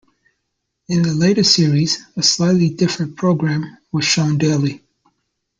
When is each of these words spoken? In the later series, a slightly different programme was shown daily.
In 0.89 1.03
the 1.03 1.13
later 1.13 1.43
series, 1.43 2.03
a 2.17 2.23
slightly 2.23 2.69
different 2.71 3.15
programme 3.17 3.77
was 3.91 4.03
shown 4.03 4.39
daily. 4.39 4.83